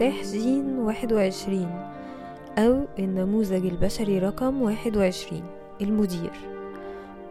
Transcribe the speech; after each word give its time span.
مفتاح 0.00 0.22
جين 0.22 0.78
واحد 0.78 1.12
وعشرين 1.12 1.68
أو 2.58 2.84
النموذج 2.98 3.66
البشري 3.66 4.18
رقم 4.18 4.62
واحد 4.62 4.96
وعشرين 4.96 5.44
المدير. 5.80 6.30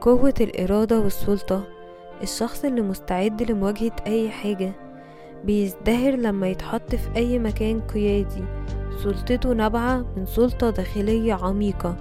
قوة 0.01 0.33
الإرادة 0.41 0.99
والسلطة 0.99 1.63
الشخص 2.23 2.65
اللي 2.65 2.81
مستعد 2.81 3.51
لمواجهة 3.51 3.95
أي 4.07 4.29
حاجة 4.29 4.71
بيزدهر 5.45 6.15
لما 6.15 6.47
يتحط 6.47 6.95
في 6.95 7.15
أي 7.15 7.39
مكان 7.39 7.81
قيادي. 7.81 8.43
سلطته 9.03 9.53
نابعة 9.53 10.05
من 10.17 10.25
سلطة 10.25 10.69
داخلية 10.69 11.33
عميقة 11.33 11.95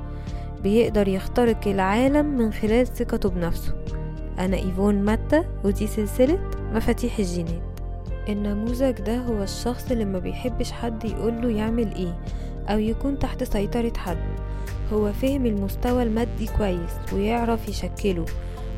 بيقدر 0.63 1.09
يخترق 1.09 1.69
العالم 1.69 2.27
من 2.27 2.53
خلال 2.53 2.87
ثقته 2.87 3.29
بنفسه. 3.29 3.75
أنا 4.39 4.57
إيفون 4.57 5.03
ماتا 5.03 5.45
ودي 5.65 5.87
سلسلة 5.87 6.51
مفاتيح 6.75 7.19
الجينات. 7.19 7.68
النموذج 8.29 8.91
ده 9.01 9.17
هو 9.17 9.43
الشخص 9.43 9.91
اللي 9.91 10.05
ما 10.05 10.19
بيحبش 10.19 10.73
حد 10.73 11.05
يقوله 11.05 11.51
يعمل 11.51 11.95
إيه 11.95 12.19
أو 12.69 12.79
يكون 12.79 13.19
تحت 13.19 13.45
سيطرة 13.45 13.93
حد. 13.97 14.19
هو 14.93 15.13
فهم 15.13 15.47
المستوى 15.47 16.03
المادي 16.03 16.47
كويس 16.59 17.13
ويعرف 17.13 17.69
يشكله 17.69 18.25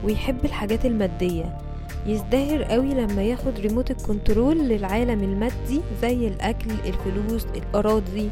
ويحب 0.04 0.44
الحاجات 0.44 0.86
المادية. 0.86 1.58
يزدهر 2.06 2.62
قوي 2.62 2.94
لما 2.94 3.22
ياخد 3.22 3.58
remote 3.60 3.90
ال 3.90 3.99
control 3.99 4.58
للعالم 4.58 5.22
المادي 5.22 5.80
زي 6.02 6.28
الأكل 6.28 6.70
الفلوس 6.86 7.46
الأراضي 7.56 8.28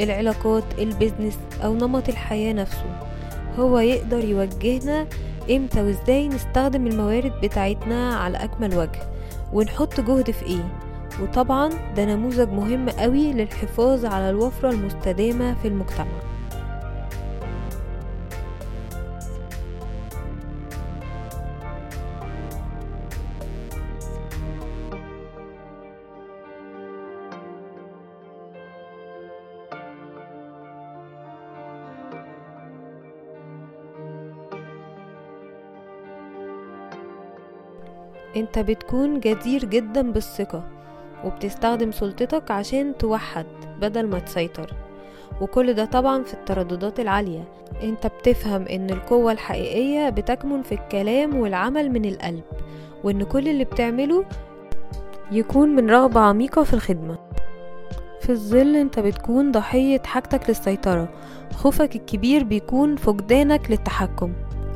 العلاقات 0.00 0.64
ال 0.78 0.85
business 0.85 1.38
أو 1.64 1.74
نمط 1.74 2.08
الحياة 2.08 2.52
نفسه. 2.52 2.98
هو 3.58 3.78
يقدر 3.78 4.24
يوجهنا 4.24 5.06
إمتى 5.50 5.82
وإزاي 5.82 6.28
نستخدم 6.28 6.86
الموارد 6.86 7.32
بتاعتنا 7.42 8.14
على 8.16 8.36
أكمل 8.44 8.78
وجه. 8.78 9.12
ونحط 9.52 10.00
جهد 10.00 10.30
في 10.30 10.46
إيه. 10.46 10.68
وطبعا 11.22 11.70
ده 11.96 12.04
نموذج 12.04 12.48
مهم 12.48 12.88
قوي 12.90 13.32
للحفاظ 13.32 14.04
على 14.04 14.30
الوفرة 14.30 14.70
المستدامة 14.70 15.54
في 15.54 15.68
المجتمع. 15.68 16.06
انت 38.36 38.58
بتكون 38.58 39.20
جدير 39.20 39.64
جدا 39.64 40.12
بالثقة 40.12 40.64
وبتستخدم 41.24 41.92
سلطتك 41.92 42.50
عشان 42.50 42.98
توحد 42.98 43.46
بدل 43.80 44.06
ما 44.06 44.18
تسيطر. 44.18 44.74
وكل 45.40 45.72
ده 45.74 45.84
طبعا 45.84 46.22
في 46.22 46.34
الترددات 46.34 47.00
العالية. 47.00 47.44
انت 47.82 48.06
بتفهم 48.06 48.66
ان 48.66 48.90
القوة 48.90 49.32
الحقيقية 49.32 50.08
بتكمن 50.08 50.62
في 50.62 50.72
الكلام 50.74 51.36
والعمل 51.36 51.90
من 51.90 52.04
القلب 52.04 52.42
وان 53.04 53.22
كل 53.22 53.48
اللي 53.48 53.64
بتعمله 53.64 54.24
يكون 55.32 55.68
من 55.68 55.90
رغبة 55.90 56.20
عميقة 56.20 56.62
في 56.64 56.74
الخدمة. 56.74 57.18
في 58.20 58.30
الظل 58.30 58.76
انت 58.76 58.98
بتكون 58.98 59.52
ضحية 59.52 60.02
حاجتك 60.04 60.48
للسيطرة 60.48 61.08
خوفك 61.54 61.96
الكبير 61.96 62.44
بيكون 62.44 62.96
فقدانك 62.96 63.70
للتحكم. 63.70 64.32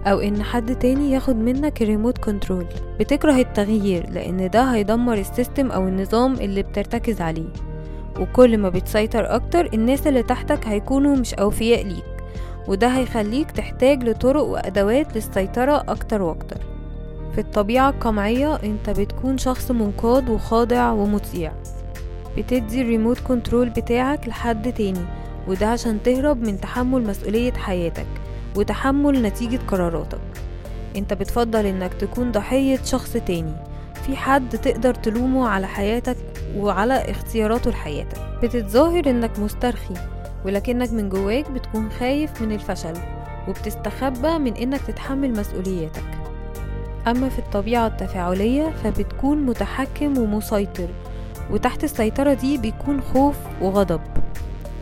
أو 0.07 0.19
إن 0.21 0.43
حد 0.43 0.75
تاني 0.79 1.13
ياخد 1.13 1.37
منك 1.37 1.83
ال 1.83 1.88
remote 1.88 2.19
control 2.19 2.67
بتكره 3.01 3.37
التغيير 3.37 4.11
لأن 4.11 4.51
ده 4.51 4.63
هيدمر 4.63 5.15
ال 5.15 5.23
system 5.23 5.71
أو 5.71 5.89
النظام 5.89 6.35
اللي 6.35 6.63
بترتكز 6.63 7.21
عليه. 7.21 7.49
وكل 8.21 8.59
ما 8.59 8.69
بتسيطر 8.69 9.35
أكتر 9.35 9.71
الناس 9.75 10.07
اللي 10.07 10.23
تحتك 10.23 10.67
هيكونوا 10.67 11.17
مش 11.17 11.35
أوفياء 11.35 11.85
ليك. 11.85 12.05
وده 12.69 12.89
هيخليك 12.89 13.51
تحتاج 13.51 14.05
لطرق 14.05 14.43
وأدوات 14.43 15.17
للسيطرة 15.17 15.85
أكتر 15.89 16.23
وأكتر. 16.23 16.59
في 17.35 17.41
الطبيعة 17.41 17.91
القمعية 17.91 18.55
أنت 18.55 18.91
بتكون 18.91 19.39
شخص 19.39 19.71
منقاد 19.71 20.31
وخاضع 20.31 20.91
ومطيع 20.91 21.53
بتدي 22.39 22.83
ال 22.83 22.88
remote 22.88 23.19
control 23.21 23.69
بتاعك 23.71 24.29
لحد 24.29 24.73
تاني 24.73 25.05
وده 25.49 25.67
عشان 25.67 26.03
تهرب 26.03 26.43
من 26.43 26.61
تحمل 26.61 27.03
مسؤولية 27.07 27.53
حياتك. 27.53 28.07
وتحمل 28.57 29.23
نتيجة 29.23 29.61
قراراتك. 29.69 30.21
انت 30.97 31.15
بتفضل 31.15 31.67
انك 31.67 31.95
تكون 31.95 32.33
ضحية 32.33 32.79
شخص 32.85 33.13
تاني 33.13 33.55
في 34.07 34.17
حد 34.17 34.59
تقدر 34.59 34.95
تلومه 34.95 35.49
على 35.49 35.67
حياتك 35.67 36.17
وعلى 36.57 37.11
اختياراته 37.11 37.71
لحياتك. 37.71 38.19
بتتظاهر 38.43 39.11
انك 39.11 39.39
مسترخي 39.39 39.95
ولكنك 40.45 40.93
من 40.93 41.09
جواك 41.09 41.51
بتكون 41.51 41.91
خايف 41.91 42.43
من 42.43 42.53
الفشل 42.53 42.95
وبتستخبى 43.49 44.39
من 44.39 44.57
انك 44.57 44.81
تتحمل 44.81 45.33
مسؤولياتك. 45.33 46.05
أما 47.07 47.29
في 47.29 47.39
الطبيعة 47.39 47.87
التفاعلية 47.87 48.73
فبتكون 48.85 49.39
متحكم 49.47 50.19
ومسيطر 50.19 50.89
وتحت 51.51 51.85
السيطرة 51.85 52.35
دي 52.35 52.59
بيكون 52.59 53.01
خوف 53.01 53.37
وغضب. 53.61 54.01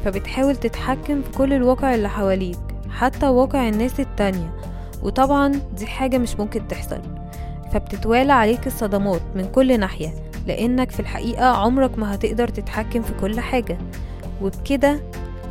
فبتحاول 0.04 0.56
تتحكم 0.56 1.22
في 1.22 1.30
كل 1.38 1.52
الواقع 1.52 1.94
اللي 1.94 2.08
حواليك 2.08 2.58
حتى 2.94 3.28
واقع 3.28 3.68
الناس 3.68 4.00
التانية. 4.00 4.54
وطبعا 5.02 5.60
دي 5.76 5.86
حاجة 5.86 6.18
مش 6.18 6.36
ممكن 6.36 6.68
تحصل. 6.68 7.00
فبتتوالى 7.72 8.32
عليك 8.32 8.66
الصدمات 8.66 9.20
من 9.34 9.44
كل 9.44 9.80
ناحية 9.80 10.14
لأنك 10.46 10.90
في 10.90 11.00
الحقيقة 11.00 11.44
عمرك 11.46 11.98
ما 11.98 12.14
هتقدر 12.14 12.48
تتحكم 12.48 13.02
في 13.02 13.12
كل 13.20 13.40
حاجة. 13.40 13.78
وبكده 14.42 15.00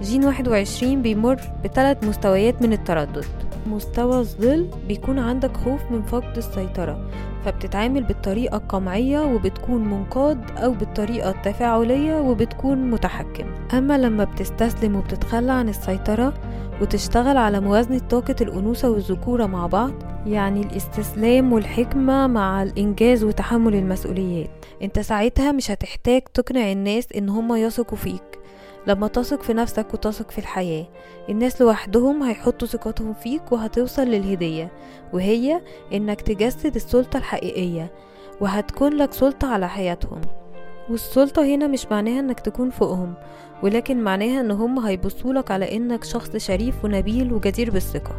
جين 0.02 0.26
واحد 0.26 0.48
وعشرين 0.48 1.02
بيمر 1.02 1.42
بثلاث 1.64 2.04
مستويات 2.04 2.62
من 2.62 2.74
التردد. 2.74 3.26
مستوى 3.68 4.20
الظل 4.20 4.70
بيكون 4.88 5.20
عندك 5.20 5.58
خوف 5.58 5.82
من 5.92 6.02
فقد 6.02 6.38
السيطرة 6.38 7.10
فبتتعامل 7.46 8.04
بالطريقة 8.04 8.58
القمعية 8.58 9.20
وبتكون 9.20 9.86
منقاد 9.86 10.52
أو 10.58 10.72
بالطريقة 10.72 11.30
التفاعلية 11.30 12.16
وبتكون 12.16 12.92
متحكم. 12.92 13.46
أما 13.74 13.98
لما 13.98 14.24
بتستسلم 14.24 14.96
وبتتخلى 14.96 15.52
عن 15.52 15.70
السيطرة 15.70 16.34
وتشتغل 16.82 17.38
على 17.38 17.60
موازنة 17.60 18.00
طاقة 18.00 18.36
الأنوثة 18.42 18.90
والذكورة 18.90 19.46
مع 19.46 19.68
بعض 19.68 19.92
يعني 20.26 20.62
الاستسلام 20.62 21.54
والحكمة 21.54 22.28
مع 22.28 22.64
الإنجاز 22.64 23.24
وتحمل 23.24 23.76
المسؤوليات. 23.76 24.50
أنت 24.82 25.00
ساعتها 25.00 25.52
مش 25.52 25.72
هتحتاج 25.72 26.22
تقنع 26.34 26.72
الناس 26.72 27.08
إن 27.18 27.30
هما 27.30 27.60
يثقوا 27.60 27.98
فيك. 27.98 28.43
لما 28.88 29.08
تثق 29.08 29.42
في 29.42 29.54
نفسك 29.54 29.94
وتثق 29.94 30.32
في 30.32 30.38
الحياة 30.38 30.86
الناس 31.30 31.62
لوحدهم 31.62 32.24
هيحطوا 32.24 32.68
ثقتهم 32.68 33.14
فيك 33.14 33.52
وهتوصل 33.52 34.02
للهدية 34.02 34.72
وهي 35.14 35.62
إنك 35.94 36.22
تجسد 36.22 36.76
السلطة 36.76 37.18
الحقيقية 37.18 37.92
وهتكون 38.42 38.94
لك 38.94 39.14
سلطة 39.14 39.48
على 39.48 39.70
حياتهم. 39.70 40.22
والسلطة 40.90 41.46
هنا 41.46 41.68
مش 41.68 41.86
معناها 41.92 42.20
إنك 42.20 42.40
تكون 42.40 42.70
فوقهم 42.70 43.14
ولكن 43.64 44.04
معناها 44.04 44.42
إن 44.42 44.52
هم 44.52 44.80
هيبصولك 44.80 45.52
على 45.52 45.76
إنك 45.78 46.04
شخص 46.04 46.36
شريف 46.38 46.86
ونبيل 46.86 47.34
وجدير 47.34 47.72
بالثقة. 47.72 48.16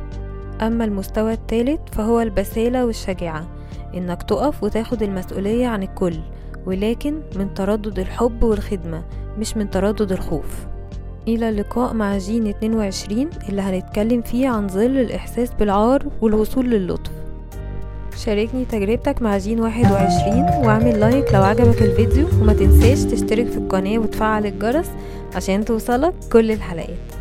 أما 0.62 0.84
المستوى 0.84 1.32
الثالث 1.32 1.80
فهو 1.92 2.20
البسالة 2.20 2.86
والشجاعة 2.86 3.48
إنك 3.94 4.22
تقف 4.22 4.62
وتاخد 4.62 5.02
المسؤولية 5.02 5.66
عن 5.66 5.82
الكل 5.82 6.20
ولكن 6.66 7.22
من 7.36 7.54
تردد 7.54 7.98
الحب 7.98 8.44
والخدمة 8.44 9.04
مش 9.38 9.56
من 9.56 9.70
تردد 9.70 10.12
الخوف. 10.12 10.66
إلى 11.28 11.48
اللقاء 11.48 11.94
مع 11.94 12.18
جين 12.18 12.46
22 12.46 13.30
اللي 13.48 13.62
هنتكلم 13.62 14.22
فيه 14.22 14.48
عن 14.48 14.68
ظل 14.68 14.98
الإحساس 14.98 15.50
بالعار 15.58 16.06
والوصول 16.20 16.70
للطف. 16.70 17.10
شاركني 18.16 18.64
تجربتك 18.64 19.22
مع 19.22 19.38
جين 19.38 19.60
21 19.60 20.66
واعمل 20.66 21.00
لايك 21.00 21.34
لو 21.34 21.42
عجبك 21.42 21.82
الفيديو 21.82 22.26
وما 22.40 22.52
تنساش 22.52 23.02
تشترك 23.12 23.46
في 23.46 23.56
القناة 23.56 23.98
وتفعل 23.98 24.46
الجرس 24.46 24.90
عشان 25.34 25.64
توصلك 25.64 26.14
كل 26.32 26.50
الحلقات. 26.50 27.13